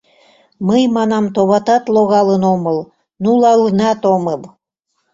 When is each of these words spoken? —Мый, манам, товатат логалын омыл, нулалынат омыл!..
—Мый, 0.67 0.83
манам, 0.95 1.25
товатат 1.35 1.83
логалын 1.95 2.43
омыл, 2.53 2.77
нулалынат 3.23 4.01
омыл!.. 4.15 4.41